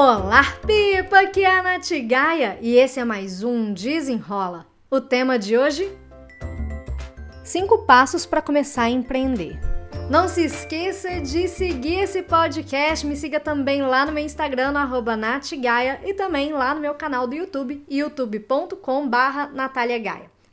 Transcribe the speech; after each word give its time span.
Olá, 0.00 0.44
Pipa! 0.64 1.22
Aqui 1.22 1.42
é 1.42 1.58
a 1.58 1.60
Nath 1.60 1.90
Gaia 2.06 2.56
e 2.60 2.76
esse 2.76 3.00
é 3.00 3.04
mais 3.04 3.42
um 3.42 3.72
Desenrola. 3.72 4.64
O 4.88 5.00
tema 5.00 5.36
de 5.36 5.58
hoje? 5.58 5.92
Cinco 7.42 7.78
passos 7.78 8.24
para 8.24 8.40
começar 8.40 8.82
a 8.82 8.90
empreender. 8.90 9.58
Não 10.08 10.28
se 10.28 10.44
esqueça 10.44 11.20
de 11.20 11.48
seguir 11.48 12.02
esse 12.02 12.22
podcast. 12.22 13.04
Me 13.04 13.16
siga 13.16 13.40
também 13.40 13.82
lá 13.82 14.06
no 14.06 14.12
meu 14.12 14.24
Instagram, 14.24 14.70
no 14.70 15.16
natgaia, 15.16 16.00
e 16.04 16.14
também 16.14 16.52
lá 16.52 16.76
no 16.76 16.80
meu 16.80 16.94
canal 16.94 17.26
do 17.26 17.34
YouTube, 17.34 17.84
youtube.com 17.90 19.08
barra 19.08 19.50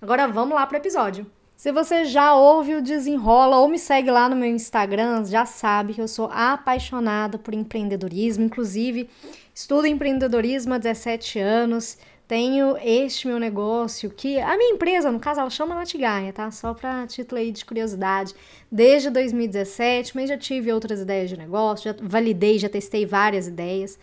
Agora 0.02 0.27
vamos 0.27 0.55
lá 0.55 0.66
para 0.66 0.77
o 0.77 0.82
episódio. 0.82 1.34
Se 1.58 1.72
você 1.72 2.04
já 2.04 2.36
ouve 2.36 2.76
o 2.76 2.82
Desenrola 2.82 3.58
ou 3.58 3.70
me 3.70 3.80
segue 3.80 4.12
lá 4.12 4.28
no 4.28 4.36
meu 4.36 4.50
Instagram, 4.50 5.24
já 5.26 5.46
sabe 5.46 5.94
que 5.94 6.02
eu 6.02 6.08
sou 6.08 6.30
apaixonada 6.32 7.38
por 7.38 7.54
empreendedorismo. 7.54 8.44
Inclusive, 8.44 9.09
estudo 9.54 9.88
empreendedorismo 9.88 10.73
há 10.73 10.77
17 10.77 11.40
anos. 11.40 11.98
Tenho 12.27 12.76
este 12.77 13.27
meu 13.27 13.40
negócio 13.40 14.10
que 14.10 14.38
a 14.40 14.58
minha 14.58 14.73
empresa, 14.73 15.12
no 15.12 15.20
caso, 15.20 15.40
ela 15.40 15.49
chama 15.49 15.76
Natigaia, 15.76 16.34
tá? 16.34 16.52
Só 16.52 16.73
para 16.73 17.08
título 17.08 17.40
aí 17.40 17.52
de 17.52 17.63
curiosidade. 17.63 18.35
Desde 18.70 19.10
2017, 19.10 20.13
mas 20.13 20.30
já 20.30 20.38
tive 20.38 20.74
outras 20.74 20.99
ideias 20.99 21.30
de 21.30 21.38
negócio, 21.38 21.91
já 21.91 21.96
validei, 22.02 22.60
já 22.60 22.68
testei 22.68 23.05
várias 23.05 23.48
ideias. 23.48 23.98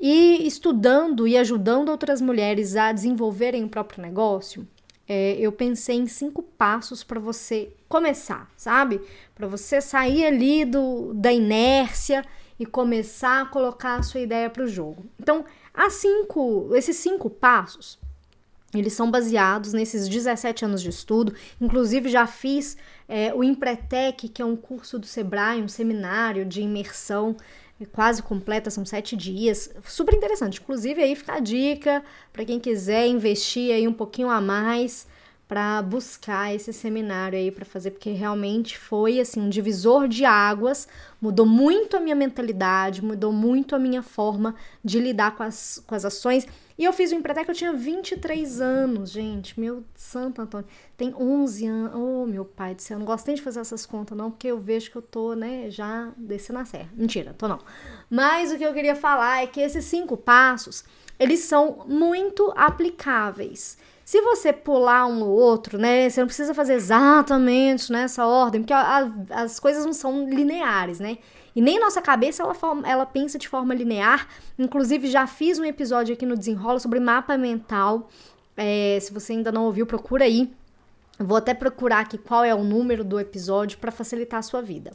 E 0.00 0.46
estudando 0.46 1.28
e 1.28 1.38
ajudando 1.38 1.90
outras 1.90 2.20
mulheres 2.20 2.74
a 2.74 2.90
desenvolverem 2.90 3.64
o 3.64 3.68
próprio 3.68 4.02
negócio, 4.02 4.66
é, 5.14 5.36
eu 5.38 5.52
pensei 5.52 5.96
em 5.96 6.06
cinco 6.06 6.42
passos 6.42 7.04
para 7.04 7.20
você 7.20 7.70
começar, 7.86 8.50
sabe? 8.56 8.98
Para 9.34 9.46
você 9.46 9.78
sair 9.78 10.24
ali 10.24 10.64
do, 10.64 11.12
da 11.12 11.30
inércia 11.30 12.24
e 12.58 12.64
começar 12.64 13.42
a 13.42 13.44
colocar 13.44 13.96
a 13.96 14.02
sua 14.02 14.20
ideia 14.20 14.48
para 14.48 14.62
o 14.62 14.66
jogo. 14.66 15.04
Então, 15.20 15.44
as 15.74 15.92
cinco, 15.92 16.70
esses 16.74 16.96
cinco 16.96 17.28
passos, 17.28 17.98
eles 18.74 18.94
são 18.94 19.10
baseados 19.10 19.74
nesses 19.74 20.08
17 20.08 20.64
anos 20.64 20.80
de 20.80 20.88
estudo. 20.88 21.34
Inclusive, 21.60 22.08
já 22.08 22.26
fiz 22.26 22.78
é, 23.06 23.34
o 23.34 23.44
Empretec, 23.44 24.30
que 24.30 24.40
é 24.40 24.46
um 24.46 24.56
curso 24.56 24.98
do 24.98 25.04
Sebrae, 25.04 25.60
um 25.60 25.68
seminário 25.68 26.46
de 26.46 26.62
imersão 26.62 27.36
quase 27.90 28.22
completa, 28.22 28.70
são 28.70 28.84
sete 28.84 29.16
dias. 29.16 29.70
Super 29.84 30.14
interessante. 30.14 30.60
Inclusive, 30.60 31.02
aí 31.02 31.16
fica 31.16 31.34
a 31.34 31.40
dica 31.40 32.02
para 32.32 32.44
quem 32.44 32.60
quiser 32.60 33.06
investir 33.06 33.74
aí 33.74 33.86
um 33.88 33.92
pouquinho 33.92 34.30
a 34.30 34.40
mais 34.40 35.06
para 35.52 35.82
buscar 35.82 36.54
esse 36.54 36.72
seminário 36.72 37.38
aí 37.38 37.50
para 37.50 37.66
fazer, 37.66 37.90
porque 37.90 38.10
realmente 38.10 38.78
foi 38.78 39.20
assim 39.20 39.38
um 39.38 39.50
divisor 39.50 40.08
de 40.08 40.24
águas, 40.24 40.88
mudou 41.20 41.44
muito 41.44 41.94
a 41.94 42.00
minha 42.00 42.16
mentalidade, 42.16 43.04
mudou 43.04 43.30
muito 43.34 43.76
a 43.76 43.78
minha 43.78 44.02
forma 44.02 44.54
de 44.82 44.98
lidar 44.98 45.36
com 45.36 45.42
as, 45.42 45.82
com 45.86 45.94
as 45.94 46.06
ações. 46.06 46.46
E 46.82 46.84
eu 46.84 46.92
fiz 46.92 47.12
o 47.12 47.14
Empretec, 47.14 47.48
eu 47.48 47.54
tinha 47.54 47.72
23 47.72 48.60
anos, 48.60 49.12
gente, 49.12 49.60
meu 49.60 49.84
santo 49.94 50.42
Antônio, 50.42 50.66
tem 50.96 51.14
11 51.14 51.64
anos, 51.64 51.92
oh 51.94 52.26
meu 52.26 52.44
pai 52.44 52.74
do 52.74 52.82
céu, 52.82 52.96
eu 52.96 52.98
não 52.98 53.06
gosto 53.06 53.24
nem 53.28 53.36
de 53.36 53.40
fazer 53.40 53.60
essas 53.60 53.86
contas 53.86 54.18
não, 54.18 54.32
porque 54.32 54.48
eu 54.48 54.58
vejo 54.58 54.90
que 54.90 54.96
eu 54.96 55.02
tô, 55.02 55.34
né, 55.34 55.70
já 55.70 56.10
descendo 56.16 56.58
a 56.58 56.64
serra. 56.64 56.88
Mentira, 56.96 57.36
tô 57.38 57.46
não. 57.46 57.60
Mas 58.10 58.50
o 58.50 58.58
que 58.58 58.64
eu 58.64 58.74
queria 58.74 58.96
falar 58.96 59.44
é 59.44 59.46
que 59.46 59.60
esses 59.60 59.84
cinco 59.84 60.16
passos, 60.16 60.82
eles 61.20 61.38
são 61.44 61.84
muito 61.86 62.52
aplicáveis. 62.56 63.78
Se 64.04 64.20
você 64.20 64.52
pular 64.52 65.06
um 65.06 65.22
ou 65.22 65.30
outro, 65.30 65.78
né, 65.78 66.10
você 66.10 66.18
não 66.18 66.26
precisa 66.26 66.52
fazer 66.52 66.74
exatamente 66.74 67.92
nessa 67.92 68.26
ordem, 68.26 68.60
porque 68.60 68.74
as 69.30 69.60
coisas 69.60 69.86
não 69.86 69.92
são 69.92 70.28
lineares, 70.28 70.98
né? 70.98 71.18
E 71.54 71.60
nem 71.60 71.78
nossa 71.78 72.00
cabeça 72.00 72.42
ela, 72.42 72.56
ela 72.84 73.06
pensa 73.06 73.38
de 73.38 73.48
forma 73.48 73.74
linear. 73.74 74.26
Inclusive, 74.58 75.08
já 75.08 75.26
fiz 75.26 75.58
um 75.58 75.64
episódio 75.64 76.14
aqui 76.14 76.24
no 76.24 76.36
Desenrola 76.36 76.80
sobre 76.80 76.98
mapa 77.00 77.36
mental. 77.36 78.08
É, 78.56 78.98
se 79.00 79.12
você 79.12 79.32
ainda 79.32 79.52
não 79.52 79.64
ouviu, 79.64 79.86
procura 79.86 80.24
aí. 80.24 80.50
Vou 81.18 81.36
até 81.36 81.54
procurar 81.54 82.00
aqui 82.00 82.18
qual 82.18 82.42
é 82.44 82.54
o 82.54 82.64
número 82.64 83.04
do 83.04 83.20
episódio 83.20 83.78
para 83.78 83.92
facilitar 83.92 84.40
a 84.40 84.42
sua 84.42 84.62
vida. 84.62 84.92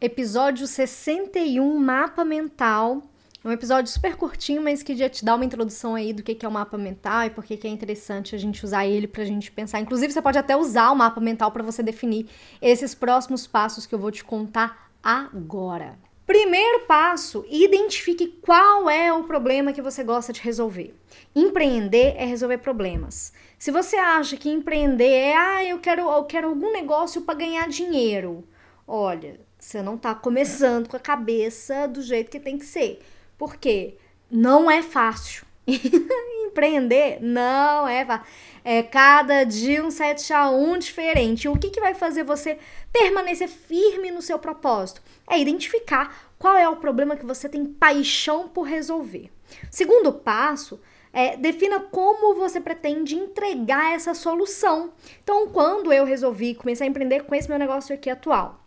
Episódio 0.00 0.66
61, 0.66 1.78
Mapa 1.78 2.24
Mental. 2.24 3.02
É 3.44 3.48
um 3.48 3.52
episódio 3.52 3.90
super 3.90 4.16
curtinho, 4.16 4.60
mas 4.62 4.82
que 4.82 4.96
já 4.96 5.08
te 5.08 5.24
dá 5.24 5.34
uma 5.34 5.44
introdução 5.44 5.94
aí 5.94 6.12
do 6.12 6.22
que 6.22 6.44
é 6.44 6.48
o 6.48 6.52
mapa 6.52 6.76
mental 6.76 7.24
e 7.24 7.30
por 7.30 7.44
que 7.44 7.58
é 7.66 7.70
interessante 7.70 8.34
a 8.34 8.38
gente 8.38 8.64
usar 8.64 8.84
ele 8.86 9.06
para 9.06 9.22
a 9.22 9.26
gente 9.26 9.50
pensar. 9.52 9.78
Inclusive, 9.78 10.12
você 10.12 10.20
pode 10.20 10.38
até 10.38 10.56
usar 10.56 10.90
o 10.90 10.96
mapa 10.96 11.20
mental 11.20 11.52
para 11.52 11.62
você 11.62 11.82
definir 11.82 12.26
esses 12.60 12.94
próximos 12.94 13.46
passos 13.46 13.86
que 13.86 13.94
eu 13.94 13.98
vou 13.98 14.10
te 14.10 14.24
contar 14.24 14.87
agora. 15.02 15.98
Primeiro 16.26 16.80
passo, 16.80 17.46
identifique 17.48 18.26
qual 18.42 18.90
é 18.90 19.10
o 19.10 19.24
problema 19.24 19.72
que 19.72 19.80
você 19.80 20.04
gosta 20.04 20.30
de 20.30 20.42
resolver. 20.42 20.94
Empreender 21.34 22.14
é 22.18 22.26
resolver 22.26 22.58
problemas. 22.58 23.32
Se 23.58 23.70
você 23.70 23.96
acha 23.96 24.36
que 24.36 24.50
empreender 24.50 25.08
é, 25.08 25.34
ah, 25.34 25.64
eu 25.64 25.78
quero, 25.78 26.02
eu 26.02 26.24
quero 26.24 26.48
algum 26.48 26.70
negócio 26.70 27.22
para 27.22 27.38
ganhar 27.38 27.66
dinheiro, 27.68 28.44
olha, 28.86 29.40
você 29.58 29.80
não 29.80 29.94
está 29.94 30.14
começando 30.14 30.88
com 30.88 30.96
a 30.96 31.00
cabeça 31.00 31.88
do 31.88 32.02
jeito 32.02 32.30
que 32.30 32.38
tem 32.38 32.58
que 32.58 32.66
ser. 32.66 33.00
Porque 33.38 33.96
não 34.30 34.70
é 34.70 34.82
fácil. 34.82 35.46
Empreender 36.46 37.18
não 37.22 37.88
é 37.88 38.04
fácil. 38.04 38.26
É 38.70 38.82
cada 38.82 39.44
dia 39.44 39.82
um 39.82 39.90
7 39.90 40.30
a 40.30 40.50
1 40.50 40.78
diferente. 40.80 41.48
O 41.48 41.56
que, 41.56 41.70
que 41.70 41.80
vai 41.80 41.94
fazer 41.94 42.22
você 42.22 42.58
permanecer 42.92 43.48
firme 43.48 44.10
no 44.10 44.20
seu 44.20 44.38
propósito? 44.38 45.00
É 45.26 45.38
identificar 45.38 46.34
qual 46.38 46.54
é 46.54 46.68
o 46.68 46.76
problema 46.76 47.16
que 47.16 47.24
você 47.24 47.48
tem 47.48 47.64
paixão 47.64 48.46
por 48.46 48.64
resolver. 48.64 49.30
Segundo 49.70 50.12
passo 50.12 50.78
é, 51.14 51.34
defina 51.34 51.80
como 51.80 52.34
você 52.34 52.60
pretende 52.60 53.16
entregar 53.16 53.94
essa 53.94 54.12
solução. 54.12 54.92
Então, 55.24 55.48
quando 55.48 55.90
eu 55.90 56.04
resolvi 56.04 56.54
começar 56.54 56.84
a 56.84 56.88
empreender 56.88 57.22
com 57.22 57.34
esse 57.34 57.48
meu 57.48 57.58
negócio 57.58 57.94
aqui 57.94 58.10
atual, 58.10 58.62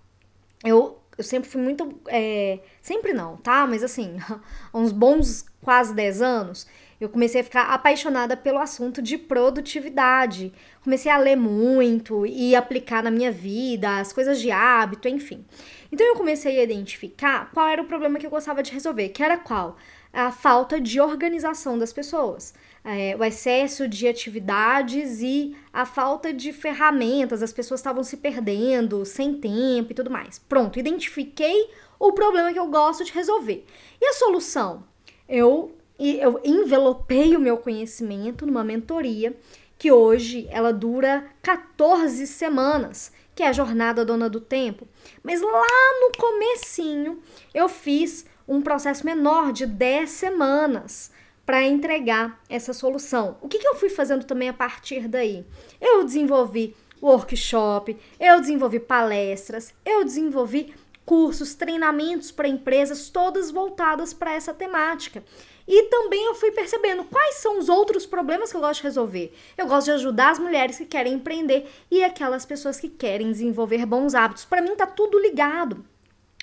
eu 0.65 0.99
eu 1.15 1.23
sempre 1.23 1.47
fui 1.47 1.61
muito. 1.61 2.01
É, 2.07 2.59
sempre 2.81 3.13
não, 3.13 3.37
tá? 3.37 3.67
Mas 3.67 3.83
assim, 3.83 4.17
uns 4.73 4.91
bons 4.91 5.45
quase 5.61 5.93
10 5.93 6.21
anos, 6.21 6.67
eu 7.01 7.09
comecei 7.09 7.41
a 7.41 7.43
ficar 7.43 7.63
apaixonada 7.63 8.37
pelo 8.37 8.59
assunto 8.59 9.01
de 9.01 9.17
produtividade. 9.17 10.53
Comecei 10.83 11.11
a 11.11 11.17
ler 11.17 11.35
muito 11.35 12.25
e 12.25 12.55
aplicar 12.55 13.03
na 13.03 13.11
minha 13.11 13.31
vida, 13.31 13.99
as 13.99 14.13
coisas 14.13 14.39
de 14.39 14.51
hábito, 14.51 15.07
enfim. 15.07 15.43
Então 15.91 16.07
eu 16.07 16.15
comecei 16.15 16.59
a 16.59 16.63
identificar 16.63 17.51
qual 17.53 17.67
era 17.67 17.81
o 17.81 17.85
problema 17.85 18.19
que 18.19 18.25
eu 18.25 18.31
gostava 18.31 18.63
de 18.63 18.71
resolver, 18.71 19.09
que 19.09 19.21
era 19.21 19.37
qual? 19.37 19.75
A 20.13 20.31
falta 20.31 20.79
de 20.79 21.01
organização 21.01 21.77
das 21.77 21.91
pessoas 21.91 22.53
é, 22.83 23.15
o 23.17 23.23
excesso 23.23 23.87
de 23.87 24.07
atividades 24.07 25.21
e 25.21 25.55
a 25.71 25.85
falta 25.85 26.33
de 26.33 26.51
ferramentas, 26.51 27.43
as 27.43 27.53
pessoas 27.53 27.79
estavam 27.79 28.03
se 28.03 28.17
perdendo, 28.17 29.05
sem 29.05 29.35
tempo 29.35 29.91
e 29.91 29.95
tudo 29.95 30.09
mais. 30.09 30.39
Pronto, 30.39 30.79
identifiquei 30.79 31.69
o 31.99 32.11
problema 32.11 32.51
que 32.51 32.59
eu 32.59 32.67
gosto 32.67 33.03
de 33.03 33.11
resolver. 33.11 33.65
E 34.01 34.05
a 34.05 34.13
solução? 34.13 34.83
Eu, 35.29 35.75
eu 36.09 36.39
envelopei 36.43 37.35
o 37.35 37.39
meu 37.39 37.57
conhecimento 37.57 38.45
numa 38.45 38.63
mentoria 38.63 39.35
que 39.77 39.91
hoje 39.91 40.47
ela 40.51 40.71
dura 40.71 41.25
14 41.41 42.27
semanas, 42.27 43.11
que 43.33 43.43
é 43.43 43.47
a 43.47 43.53
jornada 43.53 44.05
dona 44.05 44.29
do 44.29 44.39
tempo. 44.39 44.87
Mas 45.23 45.41
lá 45.41 45.99
no 46.01 46.11
comecinho 46.17 47.19
eu 47.53 47.67
fiz 47.67 48.25
um 48.47 48.61
processo 48.61 49.05
menor 49.05 49.51
de 49.51 49.65
10 49.65 50.09
semanas 50.09 51.11
para 51.45 51.63
entregar 51.63 52.39
essa 52.49 52.73
solução. 52.73 53.37
O 53.41 53.47
que, 53.47 53.59
que 53.59 53.67
eu 53.67 53.75
fui 53.75 53.89
fazendo 53.89 54.23
também 54.23 54.49
a 54.49 54.53
partir 54.53 55.07
daí? 55.07 55.45
Eu 55.79 56.03
desenvolvi 56.03 56.75
workshop, 57.01 57.97
eu 58.19 58.39
desenvolvi 58.39 58.79
palestras, 58.79 59.73
eu 59.83 60.03
desenvolvi 60.03 60.73
cursos, 61.11 61.53
treinamentos 61.53 62.31
para 62.31 62.47
empresas, 62.47 63.09
todas 63.09 63.51
voltadas 63.51 64.13
para 64.13 64.33
essa 64.33 64.53
temática. 64.53 65.21
E 65.67 65.89
também 65.89 66.25
eu 66.25 66.35
fui 66.35 66.51
percebendo 66.51 67.03
quais 67.03 67.35
são 67.35 67.59
os 67.59 67.67
outros 67.67 68.05
problemas 68.05 68.49
que 68.49 68.55
eu 68.55 68.61
gosto 68.61 68.79
de 68.79 68.87
resolver. 68.87 69.37
Eu 69.57 69.67
gosto 69.67 69.87
de 69.87 69.91
ajudar 69.91 70.29
as 70.29 70.39
mulheres 70.39 70.77
que 70.77 70.85
querem 70.85 71.15
empreender 71.15 71.69
e 71.91 72.01
aquelas 72.01 72.45
pessoas 72.45 72.79
que 72.79 72.87
querem 72.87 73.29
desenvolver 73.29 73.85
bons 73.85 74.15
hábitos. 74.15 74.45
Para 74.45 74.61
mim 74.61 74.73
tá 74.73 74.87
tudo 74.87 75.19
ligado. 75.19 75.83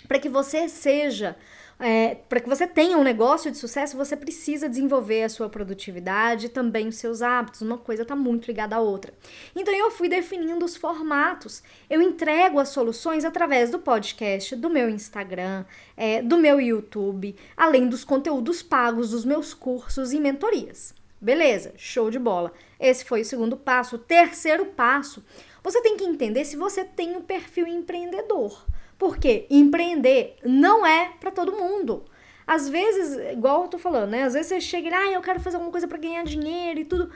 Para 0.06 0.18
que 0.18 0.28
você 0.28 0.68
seja 0.68 1.34
é, 1.80 2.16
para 2.28 2.40
que 2.40 2.48
você 2.48 2.66
tenha 2.66 2.98
um 2.98 3.04
negócio 3.04 3.50
de 3.50 3.56
sucesso, 3.56 3.96
você 3.96 4.16
precisa 4.16 4.68
desenvolver 4.68 5.22
a 5.22 5.28
sua 5.28 5.48
produtividade 5.48 6.46
e 6.46 6.48
também 6.48 6.88
os 6.88 6.96
seus 6.96 7.22
hábitos. 7.22 7.62
Uma 7.62 7.78
coisa 7.78 8.02
está 8.02 8.16
muito 8.16 8.46
ligada 8.46 8.74
à 8.74 8.80
outra. 8.80 9.14
Então 9.54 9.72
eu 9.72 9.90
fui 9.90 10.08
definindo 10.08 10.64
os 10.64 10.76
formatos. 10.76 11.62
Eu 11.88 12.02
entrego 12.02 12.58
as 12.58 12.70
soluções 12.70 13.24
através 13.24 13.70
do 13.70 13.78
podcast, 13.78 14.56
do 14.56 14.68
meu 14.68 14.90
Instagram, 14.90 15.64
é, 15.96 16.20
do 16.20 16.36
meu 16.36 16.60
YouTube, 16.60 17.36
além 17.56 17.88
dos 17.88 18.02
conteúdos 18.02 18.60
pagos 18.60 19.10
dos 19.10 19.24
meus 19.24 19.54
cursos 19.54 20.12
e 20.12 20.18
mentorias. 20.18 20.94
Beleza, 21.20 21.72
show 21.76 22.10
de 22.10 22.18
bola. 22.18 22.52
Esse 22.78 23.04
foi 23.04 23.22
o 23.22 23.24
segundo 23.24 23.56
passo. 23.56 23.96
O 23.96 24.00
terceiro 24.00 24.66
passo, 24.66 25.24
você 25.62 25.80
tem 25.80 25.96
que 25.96 26.04
entender 26.04 26.44
se 26.44 26.56
você 26.56 26.84
tem 26.84 27.16
um 27.16 27.22
perfil 27.22 27.66
empreendedor. 27.66 28.64
Porque 28.98 29.46
empreender 29.48 30.36
não 30.44 30.84
é 30.84 31.12
para 31.20 31.30
todo 31.30 31.52
mundo. 31.52 32.04
às 32.46 32.68
vezes, 32.68 33.14
igual 33.32 33.64
eu 33.64 33.68
tô 33.68 33.78
falando, 33.78 34.10
né? 34.10 34.22
Às 34.22 34.32
vezes 34.32 34.48
você 34.48 34.60
chega 34.60 34.88
e, 34.88 34.94
ah, 34.94 35.12
eu 35.12 35.20
quero 35.20 35.38
fazer 35.38 35.56
alguma 35.56 35.70
coisa 35.70 35.86
para 35.86 35.98
ganhar 35.98 36.24
dinheiro 36.24 36.80
e 36.80 36.84
tudo. 36.84 37.10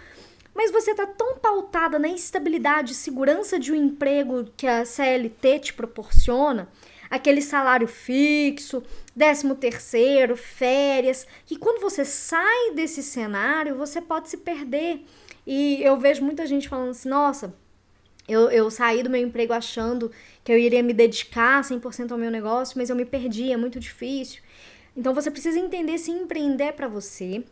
Mas 0.55 0.70
você 0.70 0.94
tá 0.94 1.06
tão 1.06 1.38
pautada 1.38 1.99
na 1.99 2.08
estabilidade 2.08 2.94
segurança 2.94 3.58
de 3.58 3.73
um 3.73 3.75
emprego 3.75 4.44
que 4.56 4.67
a 4.67 4.84
CLT 4.84 5.58
te 5.61 5.73
proporciona, 5.73 6.69
aquele 7.11 7.40
salário 7.40 7.88
fixo, 7.88 8.82
décimo 9.17 9.55
terceiro, 9.55 10.37
férias, 10.37 11.26
que 11.46 11.56
quando 11.56 11.81
você 11.81 12.05
sai 12.05 12.73
desse 12.75 13.02
cenário, 13.02 13.76
você 13.76 14.00
pode 14.02 14.28
se 14.28 14.37
perder. 14.37 15.02
E 15.46 15.82
eu 15.82 15.96
vejo 15.96 16.23
muita 16.23 16.46
gente 16.46 16.69
falando 16.69 16.90
assim, 16.90 17.08
nossa, 17.08 17.55
eu, 18.28 18.50
eu 18.50 18.70
saí 18.70 19.02
do 19.02 19.10
meu 19.10 19.20
emprego 19.20 19.52
achando 19.52 20.10
que 20.44 20.52
eu 20.52 20.58
iria 20.58 20.82
me 20.82 20.92
dedicar 20.92 21.62
100% 21.62 22.12
ao 22.12 22.19
meu 22.19 22.30
negócio, 22.30 22.78
mas 22.78 22.90
eu 22.90 22.96
me 22.96 23.04
perdi, 23.04 23.52
é 23.52 23.56
muito 23.56 23.80
difícil. 23.80 24.42
Então 24.96 25.14
você 25.14 25.30
precisa 25.30 25.58
entender 25.58 25.98
se 25.98 26.10
empreender 26.10 26.64
é 26.64 26.72
para 26.72 26.88
você. 26.88 27.42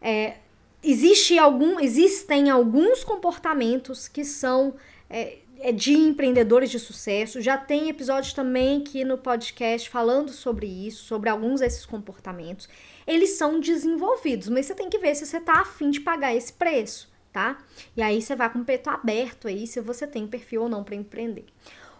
É, 0.00 0.36
existe 0.82 1.38
algum, 1.38 1.80
existem 1.80 2.50
alguns 2.50 3.04
comportamentos 3.04 4.08
que 4.08 4.24
são 4.24 4.74
é, 5.08 5.38
é, 5.60 5.72
de 5.72 5.92
empreendedores 5.92 6.70
de 6.70 6.78
sucesso. 6.78 7.40
Já 7.40 7.56
tem 7.56 7.88
episódios 7.88 8.32
também 8.32 8.78
aqui 8.78 9.04
no 9.04 9.18
podcast 9.18 9.88
falando 9.90 10.30
sobre 10.30 10.66
isso, 10.66 11.04
sobre 11.04 11.28
alguns 11.28 11.60
desses 11.60 11.84
comportamentos. 11.84 12.68
Eles 13.06 13.30
são 13.30 13.60
desenvolvidos, 13.60 14.48
mas 14.48 14.66
você 14.66 14.74
tem 14.74 14.88
que 14.88 14.98
ver 14.98 15.14
se 15.14 15.26
você 15.26 15.38
está 15.38 15.60
afim 15.60 15.90
de 15.90 16.00
pagar 16.00 16.34
esse 16.34 16.52
preço, 16.52 17.09
tá? 17.32 17.58
E 17.96 18.02
aí 18.02 18.20
você 18.20 18.34
vai 18.34 18.50
com 18.50 18.60
o 18.60 18.64
peito 18.64 18.90
aberto 18.90 19.48
aí 19.48 19.66
se 19.66 19.80
você 19.80 20.06
tem 20.06 20.26
perfil 20.26 20.62
ou 20.62 20.68
não 20.68 20.84
para 20.84 20.94
empreender. 20.94 21.46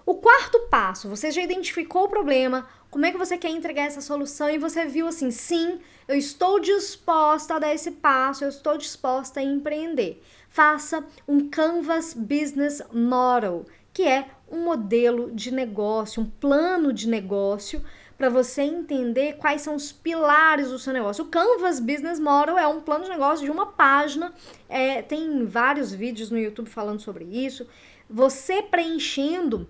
O 0.05 0.15
quarto 0.15 0.59
passo, 0.71 1.09
você 1.09 1.31
já 1.31 1.43
identificou 1.43 2.05
o 2.05 2.09
problema, 2.09 2.67
como 2.91 3.07
é 3.07 3.13
que 3.13 3.19
você 3.19 3.39
quer 3.39 3.51
entregar 3.51 3.85
essa 3.85 4.01
solução 4.01 4.51
e 4.51 4.59
você 4.59 4.85
viu 4.87 5.07
assim, 5.07 5.31
sim, 5.31 5.79
eu 6.09 6.17
estou 6.17 6.59
disposta 6.59 7.55
a 7.55 7.59
dar 7.61 7.73
esse 7.73 7.93
passo, 7.93 8.43
eu 8.43 8.49
estou 8.49 8.77
disposta 8.77 9.39
a 9.39 9.43
empreender. 9.43 10.21
Faça 10.49 11.05
um 11.29 11.49
Canvas 11.49 12.13
Business 12.13 12.83
Model, 12.93 13.65
que 13.93 14.03
é 14.03 14.27
um 14.51 14.65
modelo 14.65 15.31
de 15.33 15.53
negócio, 15.53 16.23
um 16.23 16.27
plano 16.27 16.93
de 16.93 17.09
negócio 17.09 17.83
para 18.17 18.29
você 18.29 18.63
entender 18.63 19.37
quais 19.37 19.63
são 19.63 19.75
os 19.75 19.93
pilares 19.93 20.69
do 20.69 20.79
seu 20.79 20.93
negócio. 20.93 21.25
O 21.25 21.29
Canvas 21.29 21.81
Business 21.81 22.21
Model 22.21 22.59
é 22.59 22.67
um 22.67 22.81
plano 22.81 23.05
de 23.05 23.11
negócio 23.11 23.45
de 23.45 23.51
uma 23.51 23.67
página, 23.67 24.35
é, 24.69 25.01
tem 25.01 25.47
vários 25.47 25.93
vídeos 25.93 26.31
no 26.31 26.39
YouTube 26.39 26.69
falando 26.69 27.01
sobre 27.01 27.25
isso. 27.25 27.67
Você 28.09 28.61
preenchendo 28.61 29.67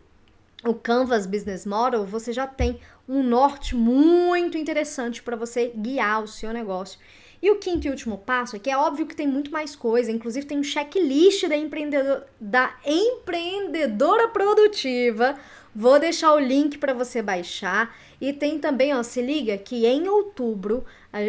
o 0.65 0.75
Canvas 0.75 1.27
Business 1.27 1.65
Model, 1.65 2.05
você 2.05 2.33
já 2.33 2.47
tem 2.47 2.81
um 3.09 3.23
norte 3.23 3.75
muito 3.75 4.59
interessante 4.59 5.23
para 5.23 5.37
você 5.37 5.73
guiar 5.75 6.23
o 6.23 6.29
seu 6.29 6.53
negócio. 6.53 6.99
E 7.43 7.51
o 7.51 7.57
quinto 7.57 7.87
e 7.87 7.91
último 7.91 8.19
passo 8.19 8.57
é 8.57 8.59
que 8.59 8.71
é 8.71 8.77
óbvio 8.77 9.07
que 9.07 9.17
tem 9.17 9.27
muito 9.27 9.51
mais 9.51 9.75
coisa, 9.75 10.13
inclusive 10.13 10.47
tem 10.47 10.59
um 10.59 10.63
checklist 10.63 11.49
da, 11.49 11.57
empreendedor, 11.57 12.25
da 12.39 12.75
empreendedora 12.85 14.29
produtiva. 14.29 15.39
Vou 15.75 15.99
deixar 15.99 16.35
o 16.35 16.39
link 16.39 16.79
para 16.79 16.93
você 16.93 17.23
baixar. 17.23 17.97
E 18.21 18.33
tem 18.33 18.59
também, 18.59 18.95
ó, 18.95 19.03
se 19.03 19.23
liga 19.23 19.57
que 19.57 19.87
em 19.87 20.07
outubro 20.09 20.85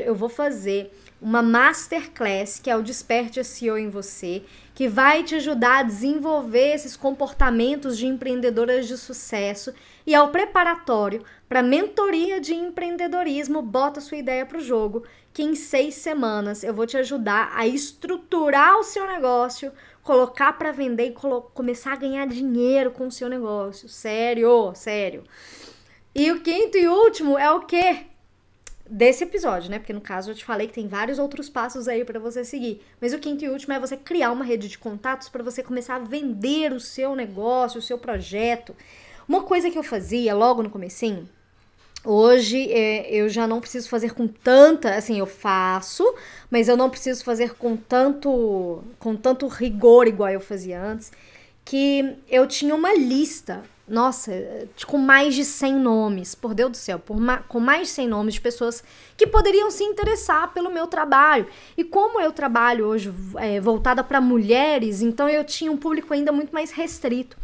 eu 0.05 0.13
vou 0.13 0.27
fazer 0.27 0.91
uma 1.21 1.41
masterclass 1.41 2.59
que 2.59 2.69
é 2.69 2.75
o 2.75 2.81
Desperte 2.81 3.43
SEO 3.43 3.77
em 3.77 3.89
você, 3.89 4.43
que 4.73 4.87
vai 4.87 5.23
te 5.23 5.35
ajudar 5.35 5.79
a 5.79 5.83
desenvolver 5.83 6.73
esses 6.73 6.97
comportamentos 6.97 7.97
de 7.97 8.07
empreendedoras 8.07 8.87
de 8.87 8.97
sucesso 8.97 9.73
e 10.05 10.15
é 10.15 10.21
o 10.21 10.29
preparatório 10.29 11.23
para 11.47 11.61
mentoria 11.61 12.41
de 12.41 12.53
empreendedorismo. 12.53 13.61
Bota 13.61 14.01
sua 14.01 14.17
ideia 14.17 14.45
para 14.45 14.57
o 14.57 14.61
jogo, 14.61 15.03
que 15.33 15.43
em 15.43 15.55
seis 15.55 15.95
semanas 15.95 16.63
eu 16.63 16.73
vou 16.73 16.85
te 16.85 16.97
ajudar 16.97 17.51
a 17.55 17.65
estruturar 17.65 18.77
o 18.77 18.83
seu 18.83 19.07
negócio, 19.07 19.71
colocar 20.03 20.53
para 20.53 20.71
vender 20.71 21.07
e 21.07 21.15
começar 21.53 21.93
a 21.93 21.97
ganhar 21.97 22.27
dinheiro 22.27 22.91
com 22.91 23.07
o 23.07 23.11
seu 23.11 23.29
negócio. 23.29 23.87
Sério, 23.87 24.73
sério. 24.75 25.23
E 26.13 26.31
o 26.31 26.41
quinto 26.41 26.77
e 26.77 26.87
último 26.87 27.37
é 27.37 27.49
o 27.51 27.61
quê? 27.61 28.05
desse 28.91 29.23
episódio, 29.23 29.71
né? 29.71 29.79
Porque 29.79 29.93
no 29.93 30.01
caso 30.01 30.31
eu 30.31 30.35
te 30.35 30.43
falei 30.43 30.67
que 30.67 30.73
tem 30.73 30.85
vários 30.85 31.17
outros 31.17 31.49
passos 31.49 31.87
aí 31.87 32.03
para 32.03 32.19
você 32.19 32.43
seguir. 32.43 32.81
Mas 32.99 33.13
o 33.13 33.19
quinto 33.19 33.45
e 33.45 33.49
último 33.49 33.73
é 33.73 33.79
você 33.79 33.95
criar 33.95 34.33
uma 34.33 34.43
rede 34.43 34.67
de 34.67 34.77
contatos 34.77 35.29
para 35.29 35.41
você 35.41 35.63
começar 35.63 35.95
a 35.95 35.99
vender 35.99 36.73
o 36.73 36.79
seu 36.79 37.15
negócio, 37.15 37.79
o 37.79 37.81
seu 37.81 37.97
projeto. 37.97 38.75
Uma 39.25 39.43
coisa 39.43 39.71
que 39.71 39.77
eu 39.77 39.83
fazia 39.83 40.35
logo 40.35 40.61
no 40.61 40.69
comecinho, 40.69 41.27
hoje 42.03 42.71
é, 42.71 43.13
eu 43.13 43.29
já 43.29 43.47
não 43.47 43.59
preciso 43.59 43.89
fazer 43.89 44.13
com 44.13 44.27
tanta, 44.27 44.95
assim, 44.95 45.19
eu 45.19 45.25
faço, 45.25 46.03
mas 46.49 46.67
eu 46.67 46.77
não 46.77 46.89
preciso 46.89 47.23
fazer 47.23 47.53
com 47.55 47.75
tanto 47.75 48.83
com 48.99 49.15
tanto 49.15 49.47
rigor 49.47 50.07
igual 50.07 50.29
eu 50.29 50.39
fazia 50.39 50.81
antes, 50.81 51.11
que 51.63 52.15
eu 52.29 52.47
tinha 52.47 52.73
uma 52.75 52.93
lista 52.93 53.63
nossa, 53.91 54.31
com 54.87 54.97
mais 54.97 55.35
de 55.35 55.43
100 55.43 55.73
nomes, 55.73 56.33
por 56.33 56.53
Deus 56.53 56.71
do 56.71 56.77
céu, 56.77 56.97
por 56.97 57.19
ma 57.19 57.39
com 57.39 57.59
mais 57.59 57.89
de 57.89 57.93
100 57.95 58.07
nomes 58.07 58.33
de 58.35 58.41
pessoas 58.41 58.81
que 59.17 59.27
poderiam 59.27 59.69
se 59.69 59.83
interessar 59.83 60.53
pelo 60.53 60.71
meu 60.71 60.87
trabalho. 60.87 61.45
E 61.75 61.83
como 61.83 62.21
eu 62.21 62.31
trabalho 62.31 62.85
hoje 62.85 63.13
é, 63.35 63.59
voltada 63.59 64.01
para 64.01 64.21
mulheres, 64.21 65.01
então 65.01 65.27
eu 65.27 65.43
tinha 65.43 65.69
um 65.69 65.75
público 65.75 66.13
ainda 66.13 66.31
muito 66.31 66.53
mais 66.53 66.71
restrito. 66.71 67.35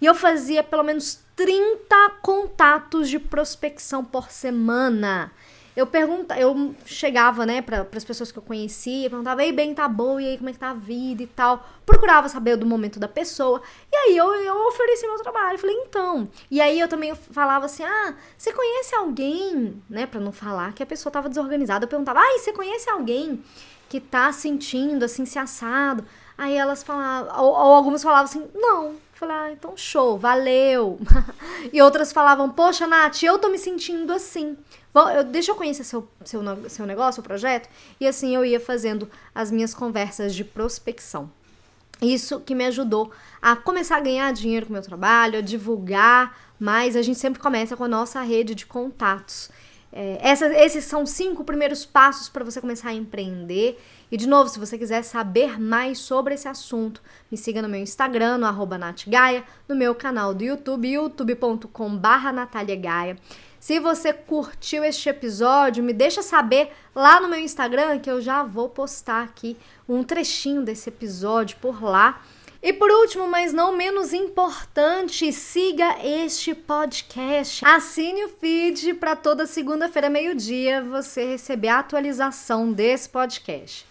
E 0.00 0.06
eu 0.06 0.14
fazia 0.14 0.64
pelo 0.64 0.82
menos 0.82 1.20
30 1.36 2.10
contatos 2.22 3.08
de 3.08 3.18
prospecção 3.18 4.04
por 4.04 4.30
semana 4.30 5.32
eu 5.74 5.86
pergunta, 5.86 6.38
eu 6.38 6.74
chegava, 6.84 7.46
né, 7.46 7.62
para 7.62 7.86
as 7.96 8.04
pessoas 8.04 8.30
que 8.30 8.38
eu 8.38 8.42
conhecia, 8.42 9.08
perguntava, 9.08 9.42
ei, 9.42 9.52
bem, 9.52 9.74
tá 9.74 9.88
boa, 9.88 10.20
e 10.20 10.28
aí, 10.28 10.36
como 10.36 10.50
é 10.50 10.52
que 10.52 10.58
tá 10.58 10.70
a 10.70 10.74
vida 10.74 11.22
e 11.22 11.26
tal. 11.26 11.66
Procurava 11.86 12.28
saber 12.28 12.56
do 12.56 12.66
momento 12.66 13.00
da 13.00 13.08
pessoa. 13.08 13.62
E 13.90 13.96
aí 13.96 14.16
eu, 14.16 14.34
eu 14.34 14.66
ofereci 14.66 15.06
meu 15.06 15.16
trabalho. 15.18 15.58
Falei, 15.58 15.74
então. 15.76 16.28
E 16.50 16.60
aí 16.60 16.78
eu 16.78 16.88
também 16.88 17.14
falava 17.14 17.64
assim, 17.64 17.84
ah, 17.84 18.14
você 18.36 18.52
conhece 18.52 18.94
alguém, 18.94 19.82
né, 19.88 20.04
para 20.04 20.20
não 20.20 20.30
falar 20.30 20.74
que 20.74 20.82
a 20.82 20.86
pessoa 20.86 21.10
tava 21.10 21.28
desorganizada. 21.30 21.86
Eu 21.86 21.88
perguntava, 21.88 22.20
ah, 22.20 22.38
você 22.38 22.52
conhece 22.52 22.90
alguém 22.90 23.42
que 23.88 23.98
tá 23.98 24.30
sentindo 24.30 25.04
assim, 25.04 25.24
se 25.24 25.38
assado? 25.38 26.04
Aí 26.36 26.56
elas 26.56 26.82
falavam, 26.82 27.42
ou, 27.42 27.50
ou 27.50 27.74
algumas 27.74 28.02
falavam 28.02 28.24
assim, 28.24 28.48
não. 28.54 28.96
Falei, 29.12 29.36
ah, 29.36 29.52
então 29.52 29.76
show, 29.76 30.18
valeu. 30.18 30.98
e 31.72 31.80
outras 31.80 32.12
falavam, 32.12 32.50
poxa, 32.50 32.86
Nath, 32.86 33.22
eu 33.22 33.38
tô 33.38 33.48
me 33.48 33.58
sentindo 33.58 34.12
assim. 34.12 34.56
Deixa 35.30 35.52
eu 35.52 35.54
conhecer 35.54 35.84
seu, 35.84 36.08
seu, 36.24 36.42
seu 36.68 36.86
negócio, 36.86 37.14
seu 37.14 37.22
projeto. 37.22 37.68
E 38.00 38.06
assim 38.06 38.34
eu 38.34 38.44
ia 38.44 38.58
fazendo 38.58 39.08
as 39.34 39.50
minhas 39.50 39.72
conversas 39.72 40.34
de 40.34 40.44
prospecção. 40.44 41.30
Isso 42.00 42.40
que 42.40 42.54
me 42.54 42.66
ajudou 42.66 43.12
a 43.40 43.54
começar 43.54 43.96
a 43.96 44.00
ganhar 44.00 44.32
dinheiro 44.32 44.66
com 44.66 44.72
o 44.72 44.74
meu 44.74 44.82
trabalho, 44.82 45.38
a 45.38 45.40
divulgar 45.42 46.36
mais. 46.58 46.96
A 46.96 47.02
gente 47.02 47.18
sempre 47.18 47.40
começa 47.40 47.76
com 47.76 47.84
a 47.84 47.88
nossa 47.88 48.20
rede 48.22 48.56
de 48.56 48.66
contatos. 48.66 49.50
É, 49.92 50.18
essa, 50.20 50.46
esses 50.46 50.84
são 50.84 51.06
cinco 51.06 51.44
primeiros 51.44 51.86
passos 51.86 52.28
para 52.28 52.44
você 52.44 52.60
começar 52.60 52.88
a 52.88 52.94
empreender. 52.94 53.78
E 54.12 54.16
de 54.18 54.28
novo, 54.28 54.46
se 54.50 54.58
você 54.58 54.76
quiser 54.76 55.02
saber 55.02 55.58
mais 55.58 55.98
sobre 55.98 56.34
esse 56.34 56.46
assunto, 56.46 57.00
me 57.30 57.38
siga 57.38 57.62
no 57.62 57.68
meu 57.68 57.80
Instagram, 57.80 58.36
no 58.36 58.44
arroba 58.44 58.76
natgaia, 58.76 59.42
no 59.66 59.74
meu 59.74 59.94
canal 59.94 60.34
do 60.34 60.44
YouTube, 60.44 60.86
youtube.com 60.86 61.96
barra 61.96 62.30
Gaia. 62.78 63.16
Se 63.58 63.80
você 63.80 64.12
curtiu 64.12 64.84
este 64.84 65.08
episódio, 65.08 65.82
me 65.82 65.94
deixa 65.94 66.20
saber 66.20 66.72
lá 66.94 67.22
no 67.22 67.28
meu 67.28 67.38
Instagram 67.38 68.00
que 68.00 68.10
eu 68.10 68.20
já 68.20 68.42
vou 68.42 68.68
postar 68.68 69.22
aqui 69.22 69.56
um 69.88 70.04
trechinho 70.04 70.60
desse 70.60 70.90
episódio 70.90 71.56
por 71.56 71.82
lá. 71.82 72.20
E 72.62 72.70
por 72.70 72.90
último, 72.90 73.26
mas 73.26 73.54
não 73.54 73.74
menos 73.74 74.12
importante, 74.12 75.32
siga 75.32 75.96
este 76.04 76.54
podcast. 76.54 77.64
Assine 77.64 78.26
o 78.26 78.28
feed 78.28 78.92
para 78.92 79.16
toda 79.16 79.46
segunda-feira, 79.46 80.10
meio-dia, 80.10 80.82
você 80.82 81.24
receber 81.24 81.68
a 81.68 81.78
atualização 81.78 82.70
desse 82.70 83.08
podcast. 83.08 83.90